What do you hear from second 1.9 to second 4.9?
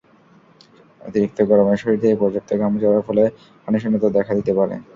থেকে পর্যাপ্ত ঘাম ঝরার ফলে পানিশূন্যতা দেখা দিতে পারে।